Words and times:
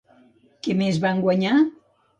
Què 0.69 0.77
més 0.81 0.99
van 1.07 1.23
guanyar? 1.27 1.57